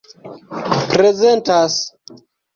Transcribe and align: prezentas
prezentas 0.93 1.73